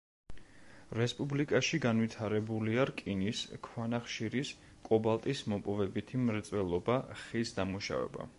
რესპუბლიკაში 0.99 1.79
განვითარებულია 1.83 2.85
რკინის, 2.91 3.43
ქვანახშირის, 3.69 4.53
კობალტის 4.89 5.45
მოპოვებითი 5.55 6.25
მრეწველობა, 6.25 6.99
ხის 7.27 7.59
დამუშავება. 7.61 8.29